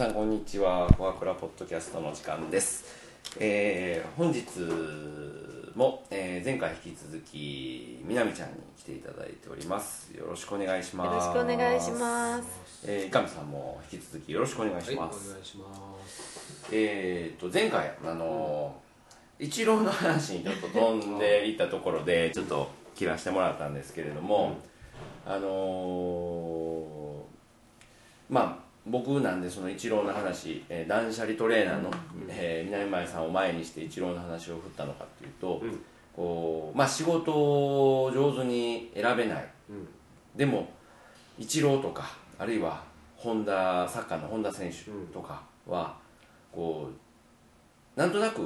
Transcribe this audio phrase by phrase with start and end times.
[0.00, 0.88] 皆さんこんにちは。
[0.96, 2.86] コアクラポッドキャストの時間です、
[3.38, 4.46] えー本日
[5.76, 10.10] も、えー前回引き続きみなみちゃんに来ていただいております。
[10.16, 11.06] よろしくお願いします。
[11.06, 12.48] よろしくお願いします。
[12.86, 15.66] えー、いかみさんも引き続きよろしくお願いしはい、お願ます、いしま
[16.08, 16.68] す。
[16.72, 24.56] えー、と前回あのー、イチローの話にちょっと飛んでいったところでちょっと切らしてもらったんですけれども、
[25.26, 27.20] あのー
[28.30, 28.59] まあ
[28.90, 31.90] 僕なんでそのイチローの話、えー断捨離トレーナーの、
[32.28, 35.80] えー南前さんを前にしてイチローの話を振ったのかっていうと、うん。
[36.14, 39.48] こうまあ、仕事を上手に選べない。
[39.70, 39.88] うん、
[40.36, 40.68] でも
[41.38, 42.82] イチローとかあるいは
[43.16, 45.96] 本田サッカーの本田選手とかは
[46.52, 46.90] こ
[47.96, 48.42] うなんとなく、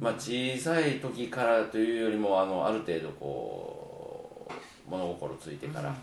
[0.00, 4.48] まあ、小さい時からというよりもあのある程度こ
[4.86, 5.94] う物心ついてから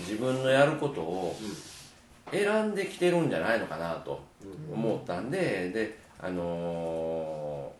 [0.00, 1.36] 自分のやることを
[2.32, 4.20] 選んできてるんじゃないのかなと
[4.72, 7.72] 思ったんでであの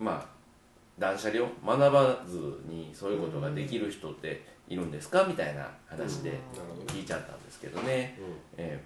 [0.00, 0.26] ーまあ
[0.98, 2.36] 断捨離を学ばず
[2.68, 5.24] にそういうことができる人っているんですか？
[5.24, 6.32] みたいな話で。
[6.88, 8.22] 聞いちゃったんですけどね、う
[8.56, 8.80] え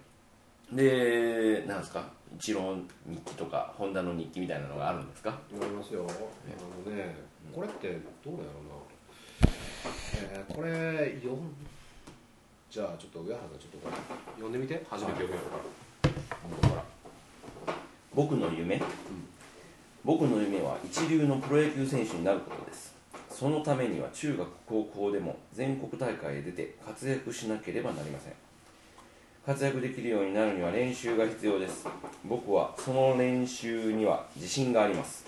[0.72, 1.62] え。
[1.62, 2.04] でなんですか？
[2.36, 5.30] 一論日記とかホンダの日記みたいなのがあるんですか？
[5.54, 6.06] ん、なりますよ。
[6.06, 7.14] あのね、
[7.54, 9.52] これってどうだろうな。
[10.34, 11.54] えー、これ読ん。
[12.72, 13.96] じゃあちょっと上原さんちょっとこれ
[14.36, 14.82] 読んでみて。
[14.88, 16.84] 初めて読めるから。
[18.14, 18.80] 僕の夢、
[20.02, 22.94] 僕の夢は一流のプロ野球選手になることです。
[23.28, 28.32] そのためには中学高校でも全国大会へ出て活躍しなければなりません。
[29.44, 31.86] 活躍できるようになるには練習が必要です。
[32.24, 35.26] 僕はその練習には自信があります。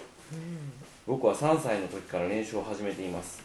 [1.07, 3.43] 僕は3歳の時から練習を始めています。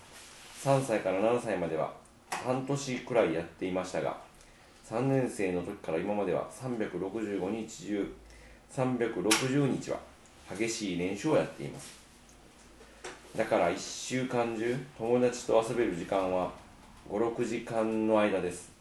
[0.63, 1.98] 3歳から7歳までは
[2.31, 4.17] 半年くらいやっていましたが
[4.89, 8.15] 3年生の時から今までは365日中
[8.75, 9.99] 360日は
[10.57, 11.99] 激しい練習をやっています。
[13.37, 16.51] だから1週間中友達と遊べる時間は
[17.09, 18.71] 56時間の間です。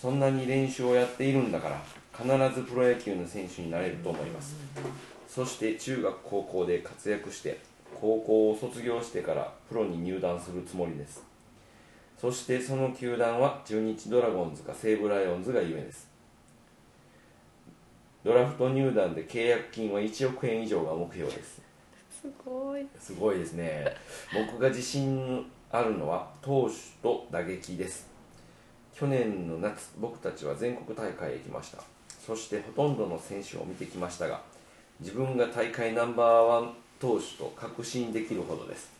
[0.00, 1.82] そんなに練習をやっているんだから
[2.12, 4.56] 必ずプロ野球の選手になれると思います。
[5.28, 7.58] そして中学高校で活躍して
[8.00, 11.22] 高校を卒業してからプロに入団するつもりです。
[12.20, 16.08] そしてその球団は中日ドラゴンズか西武ライオンズが夢です。
[18.24, 21.60] ドラフト入団で契約金は1億円以上が目標です。
[22.22, 22.86] すごい。
[22.98, 23.86] すごいですね。
[24.50, 28.08] 僕が自信あるのは投手と打撃です。
[28.94, 31.96] 去年の夏僕たちは全国大会へ行きました。
[32.26, 34.40] そしてほとんどの選手を見てきましたが
[34.98, 38.95] 自分が大会ナンバーワン投手と確信できるほどです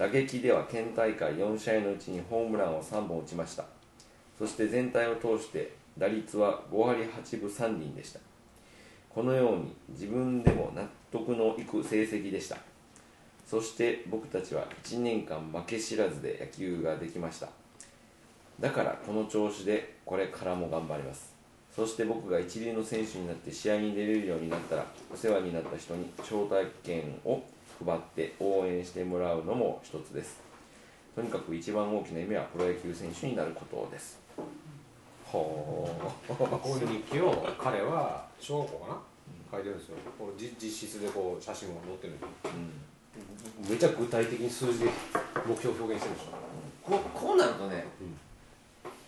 [0.00, 3.66] 打撃では県大会4試合のうちにホームランを3本打ちました。
[4.38, 8.20] そして全体を通して打率は5割8分3厘でした。
[9.10, 12.56] このように自分でも納得のいく成績でした。
[13.46, 17.48] そして僕たちは1年間負け知らずで野球ができました。
[18.58, 21.34] だからこの調子でこれからも頑張ります。
[21.76, 27.42] そして僕が一流の選手になって試合に出れるようになったらお世話になった人に招待券を
[27.84, 30.40] 配って応援してもらうのも一つです。
[31.14, 34.20] とにかく一番大きな夢はプロ野球選手になることです。
[35.24, 35.88] ほ
[36.28, 36.32] う。
[36.32, 38.98] まあこういう日記を彼は小学校かな、
[39.52, 39.96] 書いてるんですよ。
[40.18, 42.18] これ実実質でこう写真も載ってるん。
[42.20, 42.26] で。
[43.70, 44.90] めちゃ具体的に数字で
[45.46, 46.40] 目標を表現してるでしょ。
[46.82, 47.84] こうこうなるとね、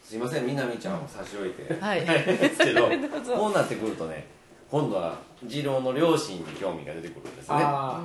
[0.02, 2.04] すいませんみなみちゃんを差し置いて、はい。
[2.04, 2.88] ですけど。
[3.36, 4.26] こうなってくるとね
[4.72, 7.56] 今度は二郎の両親に興味が出てくるんですね。
[7.60, 8.00] あ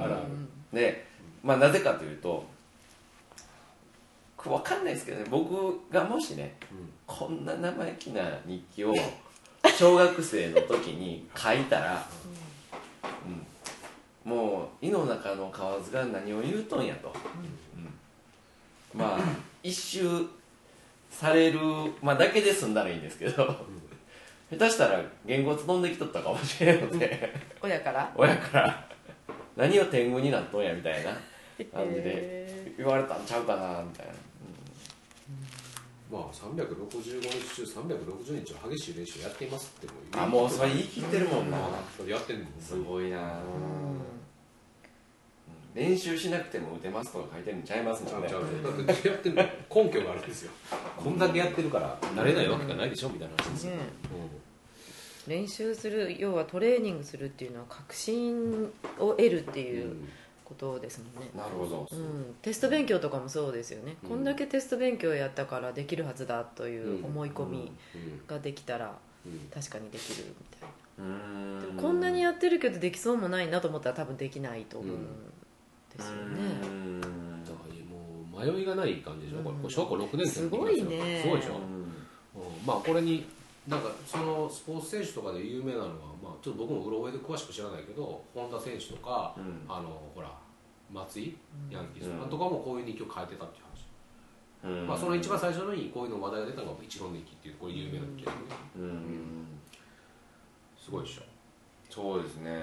[0.00, 1.06] あで
[1.42, 2.46] まあなぜかというと
[4.42, 6.56] 分かんないですけどね僕がもしね
[7.06, 8.94] こんな生意気な日記を
[9.76, 12.08] 小学生の時に書いたら、
[14.24, 17.12] うん、もう胃の中の蛙が何を言うとんやと、
[18.94, 18.98] うん。
[18.98, 19.18] まあ
[19.62, 20.26] 一周
[21.10, 21.60] される、
[22.00, 23.54] まあ、だけで済んだらいいんですけど、
[24.50, 27.34] 下手したら言語飛んできとったかもしれんので。
[27.62, 28.12] 親から？
[28.16, 28.88] 親から。
[29.56, 31.10] 何を天狗になっとんやみたいな
[31.74, 34.12] 感じでへ言われたんちゃうかなみたいな。
[36.10, 41.58] まあ365日中360日は激しい練習やっていますっても言あもうそれ言い切ってるもんな。
[41.96, 42.46] それやってんの。
[42.60, 43.40] すごいな
[45.78, 48.28] 練習しなくても打てますとか書いてるんちゃいますもんね。
[48.28, 50.50] 根拠があるんですよ。
[50.96, 53.78] こんだけやってるから慣れないわけがないでしょみたいな話ですよ、ね
[55.28, 59.76] 練習する要はトレーニングするっていうのは確信を得るってうん。
[59.76, 59.96] いう
[60.42, 61.86] ことですもんね、なるほど。
[61.92, 67.70] うん、テスト勉強とかもそうですよね、こんだけテスト勉強やったからできるはずだという思い込み
[68.26, 68.96] ができたら、
[69.26, 69.40] うん。
[69.54, 71.60] 確かにできるみたいな。
[71.60, 75.06] でもこんなにやってるけどできそうもないなと思ったら多分できないと思うん
[75.98, 77.00] ですようね、
[77.44, 81.20] だからもう迷いがない感じでしょ、これ小学校6年生すごいね。
[81.22, 81.92] すごいでしょ、うん。
[82.64, 83.26] まあこれに
[83.66, 85.90] なんかそのスポーツ選手とかで有名なのは、
[86.22, 89.66] まあ、ちょっと僕もうろ覚えで詳しく知らないけど本田選手とか、うん。
[89.68, 90.32] あのほら
[90.90, 91.36] 松井
[91.70, 92.30] ヤンキースうん。
[92.30, 93.64] とかもこういう日記を書いてたっていう
[94.64, 94.86] 話、うん。
[94.86, 98.38] まあ、その一番最初にこういうの話題が出たのが一論日記っていうこれ有名な日記だけ
[98.80, 98.92] どね。
[98.92, 99.46] うん。
[100.82, 101.22] すごいでしょ。
[101.90, 102.62] そうですね。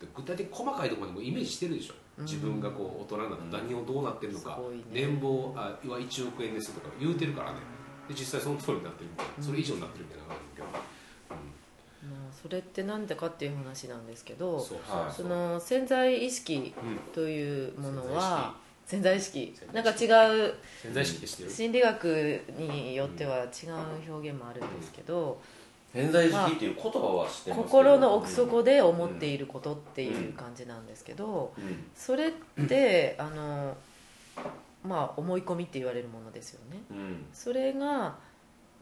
[0.00, 1.94] で具体的に細かいところにもイメージしてるでしょ？
[2.18, 4.84] 自分がこう大人になったら何をどうなってるのか、すごいね。
[4.92, 7.58] 年俸あは1億円ですとか言うてるからね。
[8.08, 9.44] で実際その通りになってるみたいな。
[9.44, 15.12] それ以上になってるみたいなのがあるけど、まあそれってなんでかっていう話なんですけどそうはい。
[15.12, 18.54] その潜在意識うんというものは
[18.86, 19.54] 潜在意識。
[19.58, 20.06] 潜なんか違
[20.48, 20.54] う
[21.48, 25.40] 心理学によっては違う表現もあるんですけど
[25.94, 31.84] 潜在意識っていう言葉は知ってますけど心の奥底で思っていることっていう感じなんですけどうん。
[31.94, 32.32] それっ
[32.66, 33.76] てあの
[34.82, 36.78] まあ思い込みって言われるものですよね。
[36.90, 37.26] うん。
[37.32, 38.16] それが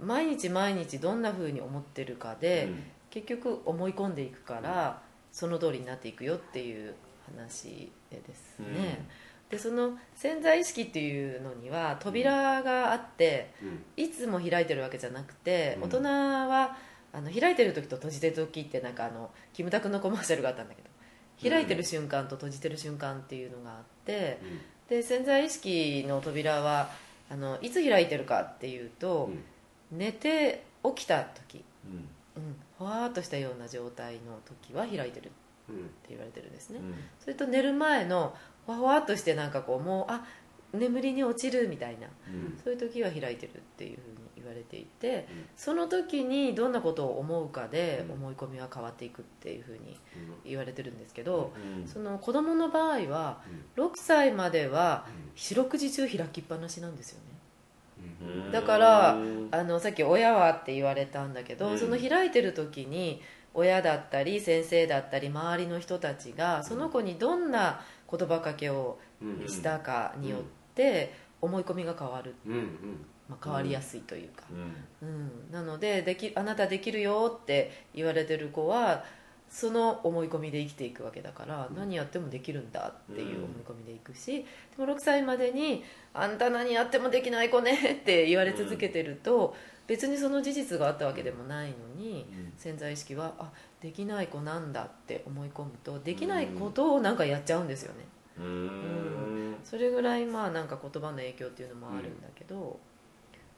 [0.00, 2.82] 毎日毎日どんな風に思ってるかで、うん。
[3.10, 6.94] 結局思い込んでいくからその通りになっていくよっていう
[7.36, 9.06] 話ですね、
[9.48, 13.82] でその潜在意識っていうのには扉があってうん。
[14.02, 15.84] いつも開いてるわけじゃなくて、うん。
[15.84, 16.02] 大人
[16.48, 16.76] は
[17.12, 24.38] あの開いてる時と閉じてる時ってなんかあのキムタクのコマーシャルがあったんだけど開いてる瞬間と閉じてる瞬間っていうのがあって
[24.88, 26.90] で潜在意識の扉は
[27.30, 29.30] あのいつ開いてるかっていうと、
[29.90, 32.08] 寝て起きた時うん。
[32.34, 35.30] うん、ふわーっとしたような状態の時は開いてるって
[35.68, 36.94] うんうん言われてるんですね、うん。
[37.20, 38.34] それと寝る前の
[38.66, 40.24] ふわふわっとしてなんかこうもうあ
[40.72, 42.58] 眠りに落ちるみたいなうん。
[42.62, 45.46] そういう時は開いてるっていうふうに言われていて、うん。
[45.56, 48.14] その時にどんなことを思うかでうん。
[48.14, 49.98] 思い込みは変わっていくっていうふうに
[50.44, 51.86] 言われてるんですけど、うん。
[51.86, 53.40] その子供の場合は
[53.76, 57.26] 6歳までは四六時中開きっぱなしなんですよね。
[58.22, 58.52] うん。
[58.52, 61.78] だからうんあのさっき親はって言われたんだけど、うん。
[61.78, 63.22] その開いてる時に
[63.54, 67.80] 親だったり先生だったり周りの人たちがその子にどんな
[68.10, 69.48] 言葉かけをうん。
[69.48, 70.40] したかによっ
[70.74, 71.12] て
[71.42, 72.34] 思い込みが変わる、
[73.28, 74.44] まあ、変わりやすいというか、
[75.02, 75.08] うん。
[75.08, 75.30] うん。
[75.52, 79.04] なのででき「あなたできるよ」って言われてる子は
[79.48, 84.46] その思い込みで生きていくわけだから、何やってもできるんだっていう思い込みでいくし、
[84.76, 85.84] でも6歳までに
[86.14, 89.54] 「あんた何やってもできない子ね」って言われ続けてると、
[89.86, 92.52] 別にその事実があったわけでもないのに、うん。
[92.56, 98.06] 潜在意識はあできない子なんだって思い込むとできないことをなんかやっちゃうんですよね、
[98.38, 99.56] うん。
[99.64, 102.80] それぐらいまあなんか言葉の影響っていうのもあるんだけど、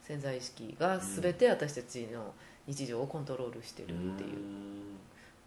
[0.06, 2.34] 潜在意識が全て私たちの
[2.66, 4.36] 日常をコントロールしてるっていう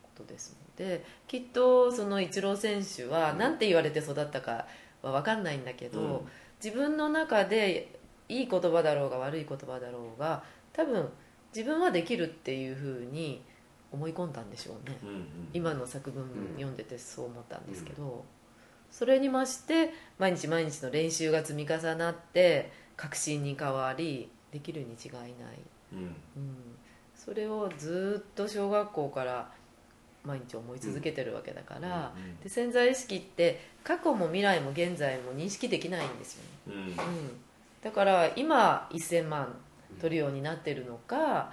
[0.03, 4.65] ことですのできっとそのイチロー選手は何て言われて育ったか
[5.01, 6.19] は分かんないんだけど、うん。
[6.63, 7.99] 自分の中で
[8.29, 10.43] いい言葉だろうが悪い言葉だろうが
[10.73, 11.07] 多分
[11.55, 13.41] 自分はできるっていうふうに
[13.91, 18.25] 思い込んだんでしょうね、うんうん今の作文読んでてそう思ったんですけど、
[18.91, 25.33] それに増して毎日毎日の練習が積み重なって確信に変わりできるに違いない、
[25.93, 25.99] うん。
[25.99, 26.15] うん、
[27.15, 29.51] それをずっと小学校から
[30.23, 32.39] 毎日思い続けてるわけだから、うんうん。
[32.39, 36.73] で潜在意識って過去も未来も現在も認識できないんですよね、うん。
[36.73, 36.95] うん、
[37.81, 39.55] だから今1000万
[40.01, 41.51] 取るようになってるのか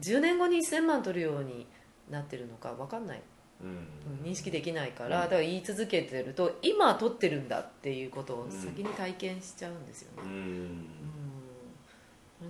[0.00, 1.66] 10年後に1000万取るように
[2.10, 3.22] なってるのか分かんない。
[3.62, 4.26] うん。
[4.28, 5.22] 認識できないから、うん。
[5.24, 10.30] だから言い続けてると今取ってるんだっていうことを先に体験しちゃうんですよね、うん。
[10.30, 10.86] うん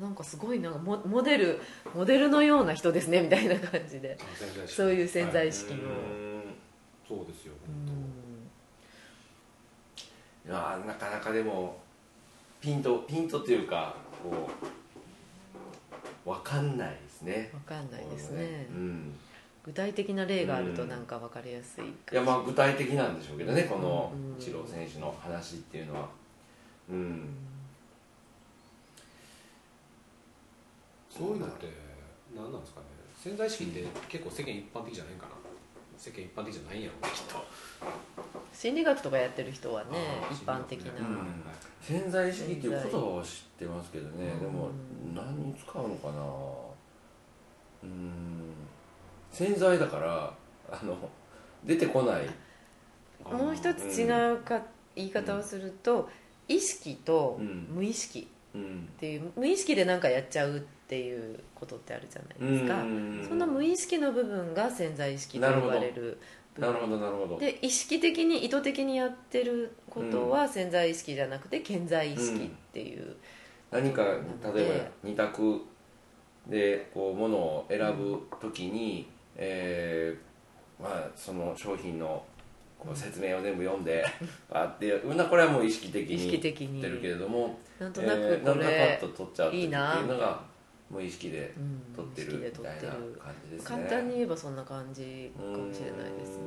[0.01, 1.61] なんかすごいなモモデル
[1.95, 4.19] モデルのような人ですねみたいな感じで。
[4.67, 6.43] そういう潜在意は識の、うん。
[7.09, 7.71] そうですよう
[10.49, 10.51] ん。
[10.51, 11.77] いやーなかなかでも
[12.61, 14.51] ピントピントっていうかこ
[16.27, 17.51] うわかんないですね。
[17.53, 18.67] 分かんないですね。
[18.71, 19.15] うん。
[19.65, 26.09] 具体的な例があるとなんか分かりやすいいやまあ具体的なんでしょうけどねこのうんイチロー選手の話っていうのは。
[26.91, 27.29] うん
[31.19, 31.67] そういうのって
[32.35, 32.87] 何なんですかね。
[33.23, 35.33] 潜在意識って結構世間一般的じゃないかな。
[35.99, 37.45] 世間一般的じゃないんやろきっと。
[38.53, 39.89] 心理学とかやってる人はね
[40.23, 41.43] あー一般的な、うん。
[41.83, 44.33] 潜在意識っていう言葉は知ってますけどね。
[44.41, 45.15] でもうん。
[45.15, 46.23] 何に使うのかな。
[47.85, 48.55] うん。
[49.31, 50.33] 潜在だから
[50.71, 50.97] あの
[51.63, 52.27] 出てこない。
[53.31, 54.63] もう一つ違うか、
[54.97, 56.09] 言い方をすると
[56.49, 57.69] 意識とうん。
[57.71, 58.21] 無意識。
[58.21, 63.27] うんっていう無意識で何かやっちゃうっていうことってあるじゃないですか、うん。
[63.29, 66.19] その無意識の部分が潜在意識と呼ばれる
[66.55, 67.39] 部なる分ほどなるほど。
[67.39, 73.17] で意識的に意図的にやってることは潜在意識じゃなくて潜在意識っていう、
[73.71, 75.63] 何か例えば二択
[76.47, 82.25] でこう物を選ぶときに、えーまあ、その商品の
[82.83, 84.05] こう説明を全部読んで
[84.51, 86.81] あってうんなこれはもう意識的意識に的に。
[86.81, 90.03] 言ってるけれどもなんとなくえーこなんとなくれパッと取っちゃうっていういいな。
[90.03, 90.43] のが
[90.91, 92.39] 無意識でうん取ってる。
[92.39, 93.77] みたいな撮ってる感じですね。
[93.77, 96.43] 簡単に言えばそんな感じかもしれないですね。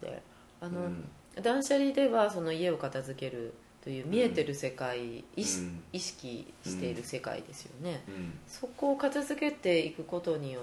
[0.00, 0.22] で
[0.60, 1.08] あの、うん。
[1.42, 5.82] 断捨離ではその家を片付けるという見えてる世界、意識うん。
[5.92, 8.38] 意識している世界ですよね、うん。
[8.46, 10.60] そこを片付けていくことによ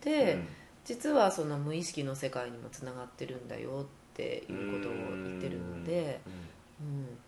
[0.00, 0.48] て、うん
[0.86, 6.20] 実はその無意識の世界にもつながってるんだよっていうことを言ってるので、
[6.80, 7.18] うん。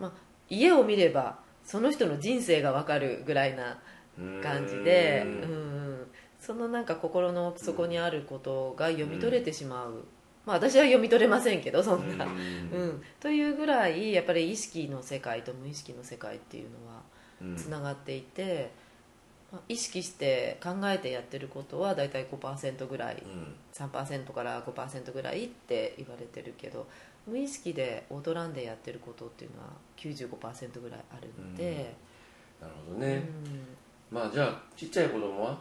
[0.00, 0.12] まあ、
[0.48, 3.78] 家を見ればその人の人生が分かるぐらいな
[4.18, 5.94] うん感じで、ううん。
[6.02, 6.06] ん
[6.40, 10.04] そのなんか心の奥底にあることが読み取れてしまう、
[10.46, 12.88] まあ、私は読み取れませんけどそんな、ううん。
[12.88, 17.02] んというぐらいやっぱり意識の世界と無意識の世界っていうのは
[17.42, 18.70] うんつながっていて、
[19.54, 23.54] まあ意識して考えてやってることは大体5%ぐらいうん。
[23.74, 26.86] 3%から5%ぐらいって言われてるけど
[27.26, 31.94] 無意識でオートランでやってることっていうのは95%ぐらいあるので、
[32.60, 33.28] なるほどね、
[34.10, 35.58] まあじゃあちっちゃい子供は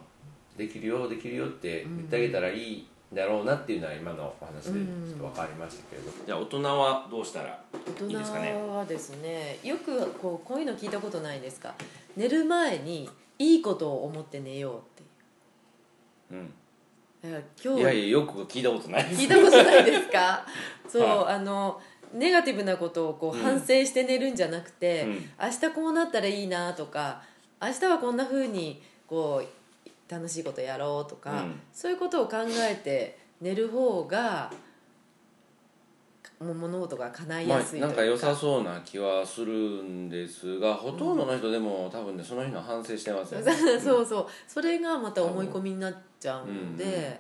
[0.58, 8.54] できるよできるよって言ってあげたらいいんだろうなっていうのは今のお話でちょっと分かりましたけれど、じゃあ大人はどうしたら大人いいですかね？
[8.54, 11.74] はですねよくこうこういうの聞いたことないですか？
[12.18, 15.04] 寝る前にいいことを思って寝ようって。
[16.36, 16.54] いううん。
[17.24, 20.46] だから今日いやいやよく聞いたことない聞いたことないですか？
[20.90, 21.80] そう、はあの
[22.14, 25.14] ネガティブなことをこううん反省して寝るんじゃなくて、うん。
[25.42, 27.22] 明日こうなったらいいなとか
[27.62, 29.48] 明日はこんな風にこう
[30.08, 31.60] 楽しいことやろうとか、うん。
[31.74, 32.38] そういうことを考
[32.70, 34.52] えて寝る方が
[36.40, 43.52] もう物事が叶いまあやすいというか,、なんか良さそうな気はするんですがほとんどの人でも多分ねその日の反省してますよね。
[43.80, 44.28] そうそう。
[44.48, 46.92] それがまた思い込みになっちゃうので、うん。
[46.92, 47.14] うん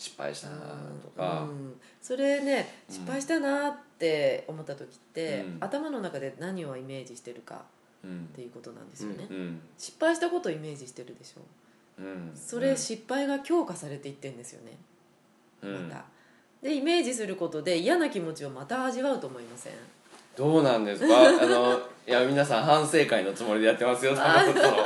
[0.00, 0.56] 失敗したな
[1.02, 1.78] とか、うん。
[2.00, 5.56] それね失敗したなって思った時って、うん。
[5.60, 7.66] 頭の中で何をイメージしてるか
[8.02, 8.24] うん。
[8.32, 9.60] っていうことなんですよね、うん。
[9.76, 11.40] 失敗したことをイメージしてるでしょ。
[11.40, 11.46] うん
[12.34, 14.78] それ失敗が強化されていってんですよね、
[15.62, 15.88] うん。
[15.88, 16.04] また。
[16.62, 19.72] でイメージすることで嫌な気持ちをまた味わうと思いません？
[20.36, 21.14] どうなんですか？
[21.28, 24.76] あのいや皆さん反省会のつもりでやってますよ多分その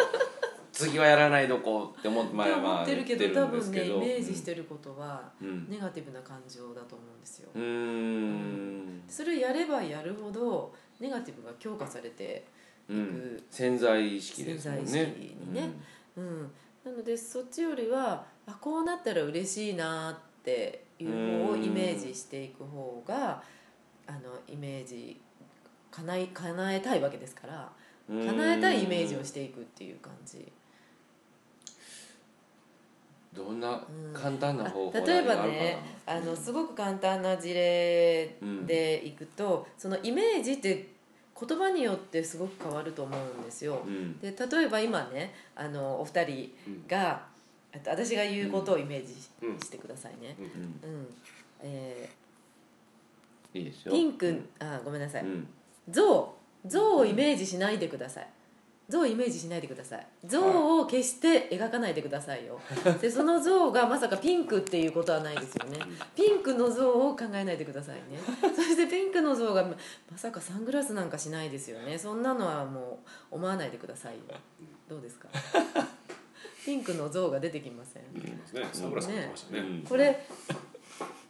[0.72, 3.98] 次はやらないどこって思ってまあま思あってるけど言多ってるんですけど。
[3.98, 5.68] 分ねイメージしてることはうん。
[5.68, 9.02] ネガティブな感情だと思うんですよ、うーん。
[9.08, 12.44] それをやればやるほどネガティブが強化されて
[12.88, 13.42] うん。
[13.50, 14.86] 潜在意識ですもんね。
[14.86, 15.70] 潜在意識にね。
[16.16, 16.52] うん、
[16.84, 23.42] なのでそっちよりはあこうなったら嬉しいなっていう方をイメージしていく方が
[24.06, 25.18] あのイメージ
[25.90, 27.72] 叶い叶えたいわけですから
[28.10, 30.52] うん叶えたいイメージをしていくっていう感じ。
[33.32, 34.12] どんなうん。
[34.12, 38.36] 簡単な方法あ例えばねあのすごく簡単な事例
[38.66, 40.93] でいくと、そのイメージって
[41.38, 43.82] 言葉によってすごく変わると思うんですよ。
[43.86, 44.18] うん。
[44.18, 46.52] で例えば今ねあのお二人
[46.88, 47.26] が、
[47.74, 50.36] あと私が言うことをイメージし,、うんてくださいね。
[50.38, 50.44] うん。
[50.44, 51.06] うん。
[51.62, 52.08] え
[53.52, 53.92] いいですよ。
[53.92, 55.48] ーピンクあごめんなさい、うん。
[55.88, 56.34] 象
[56.66, 58.28] 象をイメージしないでください
[58.94, 60.06] 象をイメージしないでください。
[60.24, 62.60] 象を決して描かないでくださいよ。
[63.02, 65.78] でその象がまさかピンクっていうことはないですよね。
[66.14, 68.18] ピンクの象を考えないでくださいね。
[68.54, 69.76] そしてピンクの象がま
[70.10, 71.98] まさかサングラスなんかしないですよね。
[71.98, 73.00] そんなのはも
[73.32, 74.20] う思わないでくださいよ。
[74.88, 75.28] どうですか？
[76.64, 78.02] ピンクの象が出てきません？
[78.14, 78.38] ね。
[78.72, 79.32] サングラスね。
[79.52, 79.82] うん。
[79.88, 80.24] これ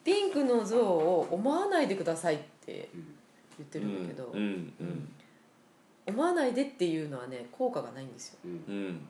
[0.05, 2.89] ピンクの像を思わないでくださいって
[3.59, 4.73] 言ってるんだけど、うん。
[4.81, 5.09] うん
[6.07, 8.51] 思わないでっていうのはね効果がないんですよ、うん。
[8.51, 8.85] うん。
[8.85, 9.01] うん、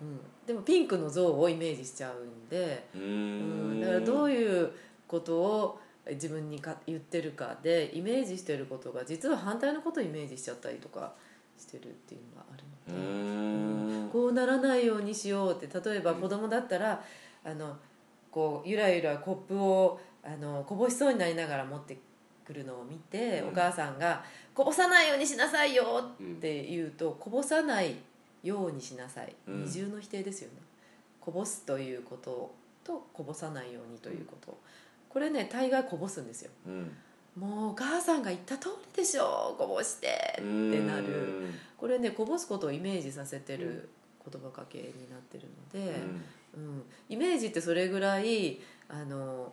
[0.46, 3.78] でもピンクの像をイメージしちゃうんで、ううん。
[3.78, 4.72] んだからどういう
[5.08, 11.14] ことを自分にか言ってるかでイメージしてることが実は反対のことをイメージしちゃったりとか
[11.58, 14.06] してるっていうのがあうるので。
[14.06, 14.10] ん。
[14.10, 17.02] こうならないようにしようって例えば子供だったら、
[17.44, 17.76] あの
[18.30, 21.98] こうゆらゆらコップをあのこぼしそうになりながら持って
[22.44, 24.24] くるのを見て、うんお母さんが
[24.54, 27.96] 「こぼさないようにしなさいよ」って言うと「こぼさない
[28.42, 30.62] ようにしなさい」うん二重の否定ですよね。
[31.20, 34.58] こぼすということとこぼさないようにということ
[35.08, 36.50] これね大概こぼすんですよ。
[36.66, 36.96] うん
[37.36, 43.88] もうお母さんが言った通りでしょこぼしてってなるこれねこぼすことをイメージさせてる
[44.30, 45.96] 言葉かけになってるので、
[46.54, 49.52] うんイメージってそれぐらいあの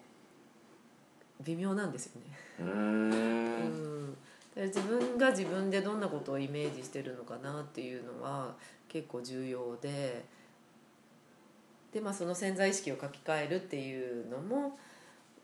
[1.44, 2.38] 微妙なんですよね。
[2.60, 4.18] うん。
[4.56, 8.54] 自分が自分でどんなことをイメージしてるのかなっていうのは
[8.88, 10.24] 結構重要で。
[11.94, 14.78] で、まあ、その潜在意識を書き換えるっていうのも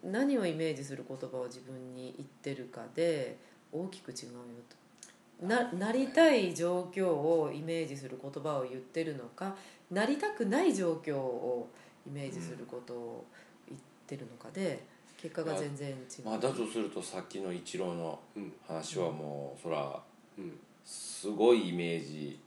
[0.04, 3.38] 何をイメージする言葉を自分に言ってるかで
[3.72, 4.32] 大きく違うよ
[4.70, 4.78] と。
[5.46, 9.56] ななりたい状況をイメージする言葉を言ってるのか
[9.92, 11.70] なりたくない状況を
[12.08, 13.26] イメージすることを
[13.70, 14.84] 言ってるのかで
[15.18, 15.96] 結果が全然違う。
[16.26, 18.54] まあだとするとさっきのイチローのうん。
[18.68, 20.00] 話はもうそら
[20.38, 20.60] うん。
[20.86, 22.40] すごいイメージ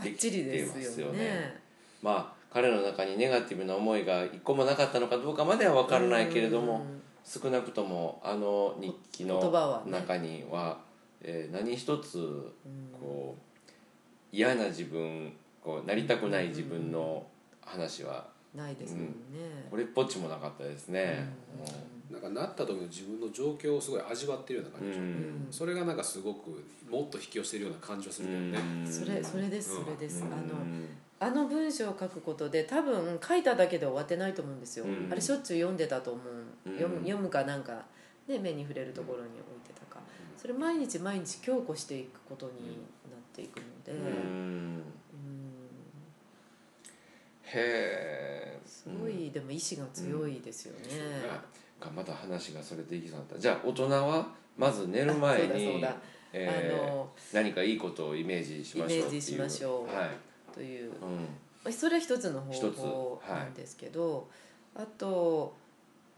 [0.00, 1.60] できてますよね。
[2.02, 7.02] まあ彼の中にネガティブな思いが一個もなかったのかどうかまでは分からないけれどもうん。
[7.24, 10.78] 少なくともあの日記の中には、
[11.22, 12.52] えー何一つうん。
[13.00, 13.70] こう
[14.32, 17.26] 嫌な自分こうなりたくない自分の
[17.62, 18.28] 話は。
[18.54, 19.12] ないですもんね、
[19.70, 21.28] これっぽっちもなかったですね。
[22.10, 25.46] なんかなった時の自分の状況をすごい味わってるような感じうん。
[25.50, 26.50] それがなんかすごく
[26.90, 28.92] もっと引き寄せるような感じはするけどね、うん。
[28.92, 29.84] それそれですうん。
[29.84, 30.32] それです、うん。
[30.32, 30.42] あの
[31.20, 35.08] あの文章を書くことで多分書いただけで終わってないと思うんですよ、うん。
[35.12, 36.74] あれしょっちゅう読んでたと思う、うん。
[36.74, 37.84] 読む読むかなんか、
[38.26, 40.00] ね、目に触れるところに置いてたか。
[40.36, 44.78] それ毎日毎日強固していくことになっていくので、ううん。
[44.78, 44.82] ん
[47.52, 50.86] へえすごいでも意志が強いですよね、
[51.80, 53.38] がまた話がそれていきそうだった。
[53.38, 55.94] じゃあ大人はまず寝る前に あ
[56.32, 60.10] の何かいいことをイメージしましょうイメージしましょうはい。
[60.54, 60.92] という。
[61.64, 61.72] うん。
[61.72, 63.40] それは一つの方法はい。
[63.40, 64.28] なんですけど、
[64.74, 65.56] あと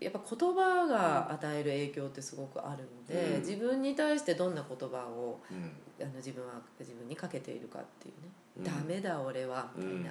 [0.01, 3.41] やっぱ言葉が与える影響ってすごくあるので、うん。
[3.41, 5.71] 自分に対してどんな言葉をうん。
[6.01, 8.65] あの自分は自分にかけているかっていうね「うん。
[8.65, 10.05] ダメだ俺は」みうん。
[10.05, 10.11] た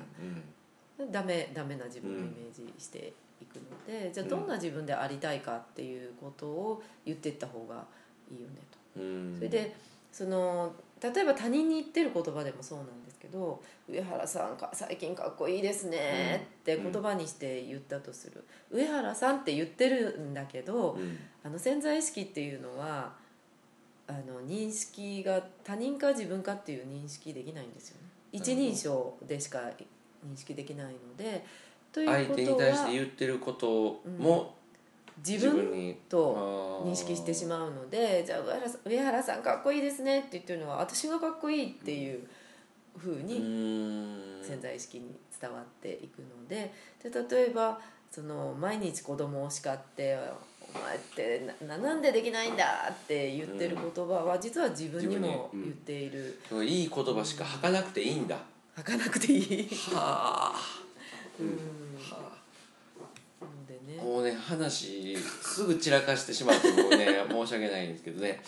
[1.04, 7.86] いな、ダメダメな自分をイメージしていくので、じゃあどんな自分でありたいかっていうことを言っていった方が
[8.32, 8.56] いいよね
[8.96, 9.02] と。
[9.02, 9.36] うん。
[9.36, 9.76] それで
[10.12, 21.18] その例えば他人に言ってる言葉でもそうなんですけど「上原さんか最近かっこいいですね」って言葉にして言ったとする「上原さん」って言ってるんだけどうん。
[21.44, 23.14] あの潜在意識っていうのは
[24.08, 28.08] あの認識が他人か自分かっていう認識できないんですよね。
[28.32, 31.44] 一人称でしか認識できないので
[31.94, 34.56] というこ相手にとは対して言ってることも
[35.26, 42.28] 自分にと認識してしままうのでじゃあ上原さん上原さんかっこいいですねって言ってるのは私がかっこいいっていう
[42.98, 44.44] ふううにん。
[44.44, 46.74] 潜在意識に伝わっていくので
[47.04, 50.18] で例えばその毎日子供を叱って
[50.74, 56.40] 「お前ってななんでできないんだ」って言ってる言葉は実は自分にも言っている。
[56.64, 58.38] いい言葉しか吐かなくていいんだ。
[58.76, 59.70] 吐かなくていい。
[59.94, 60.82] はあ。
[61.40, 61.81] うん
[64.04, 68.42] もうね話すぐ散らかしてしまってもうね 申し訳ないんですけどね。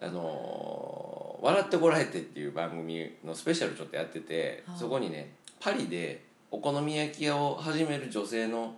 [0.00, 4.78] あのー笑ってこられて」っていう番組のスペシャルちょっとやっててはい。
[4.78, 8.74] そこにねパリでお好み焼き屋を始める女性の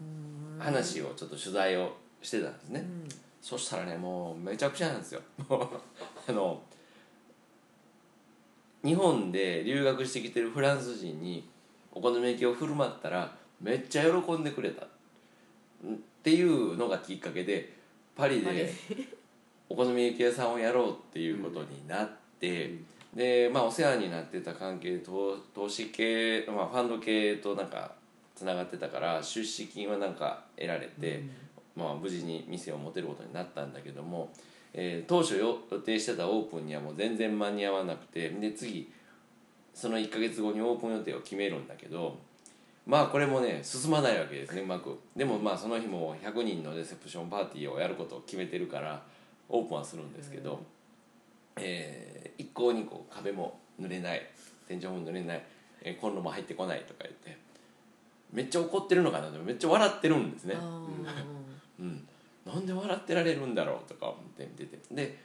[0.00, 0.58] うん。
[0.58, 3.08] 話をちょっと取材をしてたんですね、うん。
[3.42, 5.20] そしたらねもうめちゃくちゃなんですよ。
[5.48, 5.68] も う
[6.28, 6.62] あの
[8.84, 11.48] 日本で留学してきてるフランス人に
[11.92, 14.84] お好み焼きを振る舞ったらめっちゃ喜んでくれた。
[14.84, 14.93] って
[16.30, 17.72] いうのがきっかけで
[18.16, 18.72] パリで
[19.68, 22.74] お好み焼き屋さんをやろうっていうことになって、
[23.14, 27.92] でまあお世話になってた関係投投資系、まあ、ファンド系となんか
[28.34, 31.22] つながってたから出資金はなんか得られて、
[31.76, 34.32] まあ、無事に店を持てることになったんだけども、
[34.72, 38.90] えー当初予定してたオープンにはもう全然間に合わなくてで次
[39.72, 42.18] その1ヶ月後にオープン予定を決めるんだけど
[42.86, 44.98] まあこれもね進まないわけですねうまく。
[45.16, 49.02] でもまあその日も100人のレセプションパーティーをやることを決めてるから
[49.48, 50.60] オープンはするんですけど、
[51.56, 54.20] えー一向にこう壁も濡れない
[54.66, 55.44] 天井も濡れない、
[55.82, 57.38] えーコンロも入ってこないとか言って
[58.32, 60.56] めっちゃ怒ってるのかなでもめっちゃ笑ってるんですね。
[60.58, 60.84] あ
[61.78, 62.08] うん、
[62.44, 64.78] なんで笑ってられるんだろうとか思って見てて。
[64.94, 65.18] で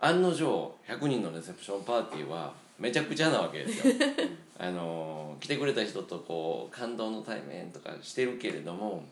[0.00, 3.94] 案の定100人のレセプションパーティーはめちゃくちゃなわけですよ
[4.58, 9.04] あのー来てくれた人とこう感動の対面とかしてるけれども、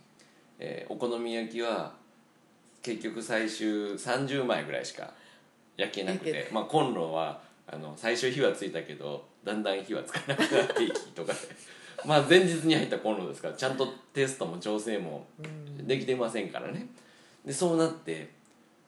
[0.58, 1.94] えーお好み焼きは
[2.82, 5.10] 結局最終30枚ぐらいしか
[5.76, 11.38] 焼けなくて、まあ、コンロはあの最初火はついたけどだんだん火はつかなくなっていきとかで
[12.06, 15.26] まあ前日に入ったコンロですからちゃんとテストも調整も
[15.78, 16.86] できてませんからね。
[17.44, 18.28] でそうなって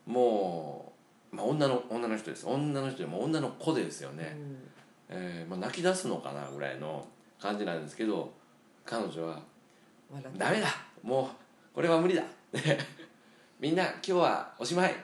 [0.07, 0.93] も
[1.33, 2.47] う、まあ、女の女の人です。
[2.47, 4.37] 女の人でも女の子ですよね、
[5.09, 7.07] えーまあ、泣き出すのかなぐらいの
[7.41, 8.31] 感じなんですけど
[8.85, 9.41] 彼女は
[10.11, 10.69] 笑っ「てダメだ
[11.03, 12.23] もうこれは無理だ」
[13.61, 14.95] みんな今日はおしまい」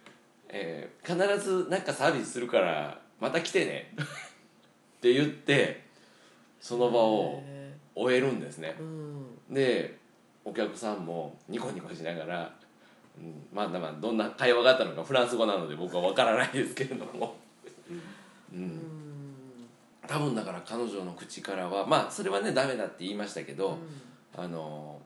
[0.48, 5.82] えー必ず何かサービスするからまた来てね」って言って
[6.60, 8.74] その場をへ終えるんですね。
[8.78, 9.54] ーうん。
[9.54, 9.98] で
[10.44, 12.52] お客さんもニコニコしながら、
[13.18, 17.36] うん、まあまあどんな会話があったのかフランス語なので僕は分からないですけれども、
[18.52, 18.91] う、うんん
[20.12, 23.78] 多分だから彼女の口からはまあそれはねダメだって言いましたけど、
[24.36, 25.00] あの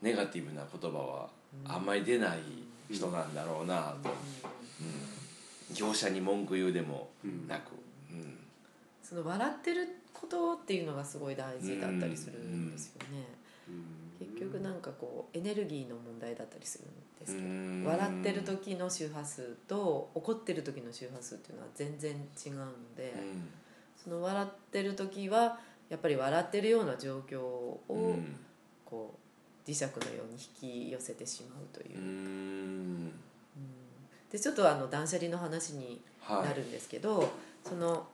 [0.00, 1.28] ネガティブな言葉は
[1.66, 2.38] あんまり出ない
[2.90, 4.08] 人なんだろうなと、
[5.70, 7.10] うん、業者に文句言うでも
[7.46, 7.72] なく、
[8.10, 8.38] うん。
[9.02, 13.26] その笑ってることっていうのがすごい大事だったりするんですよね、
[14.18, 16.88] 結局なんかこうエネルギーの問題だったりするん
[17.20, 17.84] ですけど、うん。
[17.84, 22.66] 笑ってる時の周波数と怒ってる時の周波数っていうのは全然違うの
[22.96, 23.14] で、
[24.06, 28.36] その笑ってる時はやっぱり笑ってるような状況をうんうん
[28.84, 29.18] こ
[29.66, 31.98] う磁石のように引き寄せてしまうという。
[31.98, 32.04] う、ん。
[32.04, 33.12] うん。
[34.30, 36.48] でちょっとあの断捨離の話にはい。
[36.48, 37.28] なるんですけど、
[37.64, 38.06] その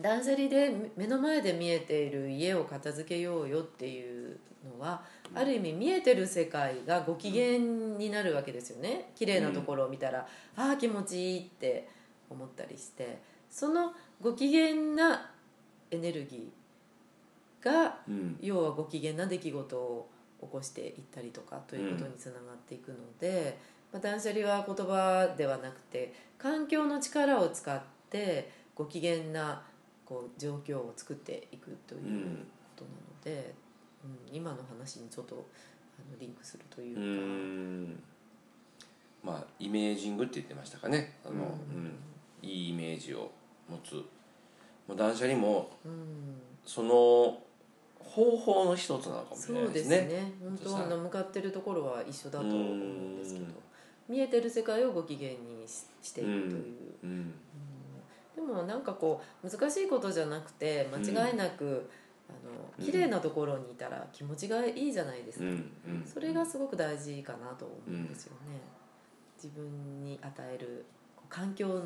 [0.00, 5.02] 断捨離で目の前で見えている家を片付けようよっていうのは、
[5.34, 9.10] ある意味見えてる世界がご機嫌になるわけですよね。
[9.16, 10.26] 綺麗なところを見たら、
[10.56, 11.88] ああ気持ちいいって
[12.30, 13.34] 思ったりして。
[13.54, 15.30] そのご機嫌な
[15.90, 18.38] エネルギーがうん。
[18.40, 20.08] 要はご機嫌な出来事を
[20.40, 23.58] 起こしていったりとかということにつながっていくので、
[23.92, 29.62] まあ、断捨離は言葉ではなくて環境の力を使ってご機嫌な
[30.04, 32.06] こう状況を作っていくというこ
[32.76, 33.74] となので、うん
[34.30, 35.46] 今の話にちょっと
[35.98, 37.00] あのリンクするといううか。
[37.00, 38.02] ん。
[39.22, 41.14] まあイメージングって言ってましたかね。
[41.24, 41.40] あの、うん。
[41.40, 41.94] うん。
[42.42, 43.30] いいイメージを
[43.68, 43.94] 持つ。
[44.86, 46.40] もう断捨離もうん。
[46.64, 47.38] その
[47.98, 49.98] 方法の一つなのかもしれなそでいうですね。
[49.98, 53.54] すね本当の向かってるところは一緒だと思うんですけどうん。
[54.08, 57.34] 見えてる世界をご機嫌にししていくという、うん。
[58.36, 61.88] でもなんかこう難しいことじゃなくて間違いなく、
[62.28, 62.32] あ
[62.82, 65.50] の綺麗なところにいたら気持ちがいいじゃないですか、うん。
[65.50, 66.04] うん。
[66.06, 68.60] それがすごく大事かなと思うんですよね、
[69.42, 70.84] 自分に与える
[71.30, 71.82] 環境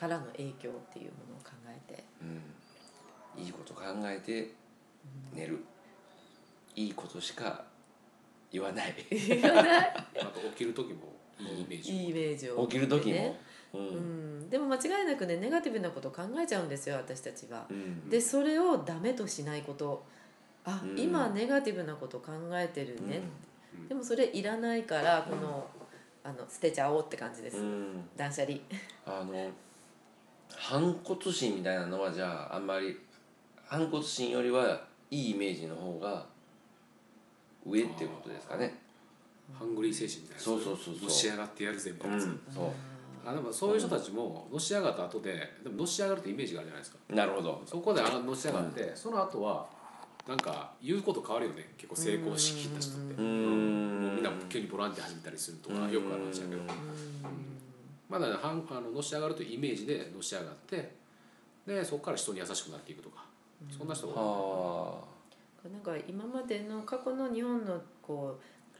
[0.00, 2.02] からの影響っていうものを考えて。
[2.22, 3.44] うん。
[3.44, 4.54] いいこと考えて
[5.34, 5.62] 寝る。
[6.74, 7.64] いいことしか
[8.50, 8.94] 言わない。
[10.18, 12.66] あと起きる時もいいイメージいいイメージを。
[12.66, 13.40] 起きる時も、ね。
[13.74, 14.40] ううん。
[14.40, 17.66] ん、でも間違いなくねネガティブなことを考えちゃうんですよ私たちは。
[17.68, 18.08] うん。
[18.08, 20.02] でそれをダメとしないこと。
[20.64, 20.98] あ、うん。
[20.98, 23.20] 今ネガティブなこと考えてるね、
[23.74, 23.88] うん。
[23.88, 25.68] でもそれいらないからこの,、
[26.24, 28.08] あの捨てちゃおうって感じです、うん。
[28.16, 28.58] 断捨離。
[29.04, 29.50] あの
[30.56, 32.98] 反骨心みたいなのはじゃああんまり
[33.64, 36.24] 反骨心よりはいいイメージの方が
[37.66, 38.78] 上っていうことですかね。
[39.52, 41.04] ハングリー精神みたいなそうそうそうそう。
[41.04, 42.64] のし上がってやるぜみたいなやつ、うんそう。
[43.26, 46.98] あでもそういう人たちものし上がった後ででものし上がるってイメージがあるじゃないですか。
[47.14, 47.62] なるほど。
[47.66, 49.66] そこであののし上がって、その後は
[50.28, 51.68] なんか言うこと変わるよね。
[51.76, 53.14] 結構成功しきった人って。
[53.14, 54.02] うーん。
[54.02, 56.62] もうみんな急にボランティア始めたりするとかよくある話だけど。
[56.62, 56.68] うん
[58.10, 60.92] まだ、ね、はんあののし上がるというイメージでのし上がって
[61.66, 63.24] でそこから人に優しくなっていくとか、
[63.76, 68.38] そんな人がなんか今までの過去の日本のこ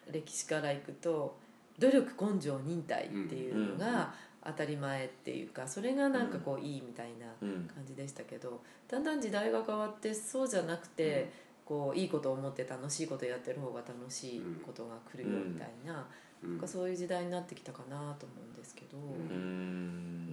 [0.08, 1.38] う歴史からいくと
[1.78, 4.12] 努力根性忍耐っていうのが
[4.44, 11.30] 当たり前っていうかそれがなんかこういいみたいな感じでしたけどだんだん時代が変わってそうじゃなくて、
[11.64, 16.04] こういいことを思って楽しいことやってる方が楽しいことが来るよみたいな,、うん
[16.42, 20.26] なんかそういう時代になってきたかなと思うんですけど、うん。
[20.26, 20.28] ん。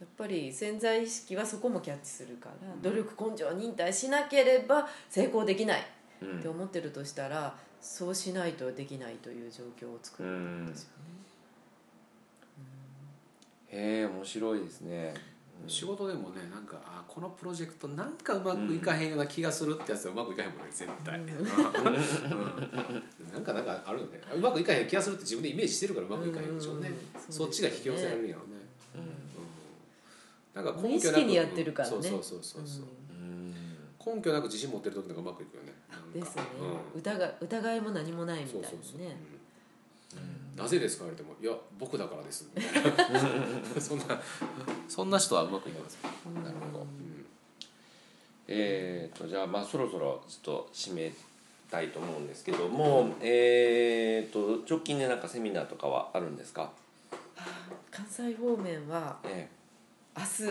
[0.00, 5.86] やっぱり潜在意識はそこもキャッチするから、努力根性忍耐しなければ成功できない
[6.20, 6.38] うん。
[6.40, 11.12] って思ってるとしたらそうしないとできないという状況を作るんですよね。
[13.72, 15.14] へえ面白いですね
[15.68, 21.26] 仕事でもねなんかあこのプロジェクトなんかうまくいかへんような気がするってやつはうまくいかへんもんね絶対、うん。
[23.32, 24.20] なんかなんかあるよね。
[24.34, 27.32] うまくいかへん気がするって自分でイメージしてるからうまくいかへんでしょうね、うん。
[27.32, 28.56] そっちが引き寄せられるんやろうね、
[30.56, 30.64] うん。
[30.64, 30.74] なん。
[30.74, 31.94] か無意識にやってるからね。
[31.94, 33.54] そうそうそうそうそう、うん。
[34.16, 35.72] 根拠なく自信持ってる時とかうまくいくよね。
[36.12, 36.42] ですね、
[36.94, 37.00] うん。
[37.00, 39.08] 疑い疑いも何もないみたいうなそそうそう、ねう。
[39.10, 39.31] ん
[40.56, 41.04] なぜですか？
[41.04, 44.04] 言われても「いや僕だからです」みたいなそんな。
[44.88, 46.00] そんな人はうまくいきますよ
[46.44, 46.86] なるほど。
[48.48, 51.12] えー、とじゃあまあそろそろちょっと締め
[51.70, 56.70] たいと思うんですけども、えー、と直近でなんかセミナーとかはあるんですか？
[57.90, 59.48] 関西方面はえ
[60.16, 60.42] 明日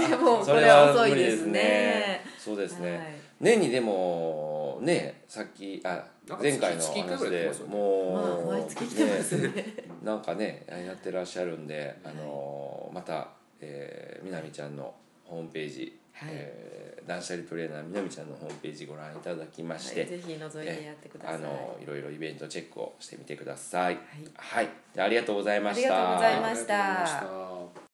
[0.00, 1.52] ででもえ、そ れこれは遅いですね。
[1.52, 2.24] ね。
[2.38, 3.06] そうですね、はい。
[3.40, 6.04] 年にでもねさっきあ
[6.40, 9.64] 前回の話でもう、まあ毎月来てますね。
[10.02, 13.28] なんかねやってらっしゃるんで、あのまた、
[13.60, 16.28] えーみなみちゃんのホームページ、はい。
[16.32, 23.94] えー断捨離トレーナーみなみちゃんのホームページご覧いただきまして、はい、ぜひ覗いてやってください、あのいろいろイベントチェックをしてみてください。
[23.94, 24.04] はい。
[24.36, 24.68] はい。
[24.98, 26.18] ありがとうございました。
[26.18, 27.87] ありがとうございました